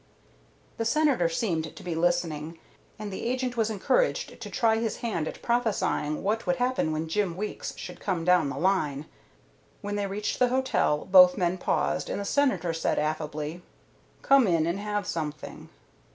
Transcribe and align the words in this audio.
The 0.77 0.83
Senator 0.85 1.29
seemed 1.29 1.75
to 1.75 1.83
be 1.83 1.93
listening, 1.93 2.57
and 2.97 3.13
the 3.13 3.23
agent 3.27 3.55
was 3.55 3.69
encouraged 3.69 4.41
to 4.41 4.49
try 4.49 4.77
his 4.77 4.97
hand 5.05 5.27
at 5.27 5.43
prophesying 5.43 6.23
what 6.23 6.47
would 6.47 6.55
happen 6.55 6.91
when 6.91 7.07
Jim 7.07 7.37
Weeks 7.37 7.75
should 7.77 7.99
come 7.99 8.25
down 8.25 8.49
the 8.49 8.57
line. 8.57 9.05
When 9.81 9.97
they 9.97 10.07
reached 10.07 10.39
the 10.39 10.47
hotel 10.49 11.05
both 11.05 11.37
men 11.37 11.59
paused, 11.59 12.09
and 12.09 12.19
the 12.19 12.25
Senator 12.25 12.73
said 12.73 12.97
affably, 12.97 13.61
"Come 14.23 14.47
in 14.47 14.65
and 14.65 14.79
have 14.79 15.05
something." 15.05 15.69